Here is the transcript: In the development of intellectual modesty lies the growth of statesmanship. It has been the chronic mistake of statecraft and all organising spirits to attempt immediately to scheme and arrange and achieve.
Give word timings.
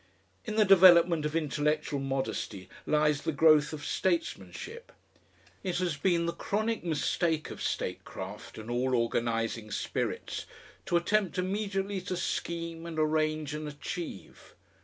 In 0.45 0.55
the 0.55 0.65
development 0.65 1.27
of 1.27 1.35
intellectual 1.35 1.99
modesty 1.99 2.67
lies 2.87 3.21
the 3.21 3.31
growth 3.31 3.71
of 3.71 3.85
statesmanship. 3.85 4.91
It 5.61 5.77
has 5.77 5.95
been 5.95 6.25
the 6.25 6.33
chronic 6.33 6.83
mistake 6.83 7.51
of 7.51 7.61
statecraft 7.61 8.57
and 8.57 8.71
all 8.71 8.95
organising 8.95 9.69
spirits 9.69 10.47
to 10.87 10.97
attempt 10.97 11.37
immediately 11.37 12.01
to 12.01 12.17
scheme 12.17 12.87
and 12.87 12.97
arrange 12.97 13.53
and 13.53 13.67
achieve. 13.67 14.55